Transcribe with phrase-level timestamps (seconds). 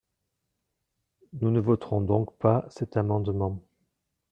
[1.33, 3.61] Nous ne voterons donc pas cet amendement.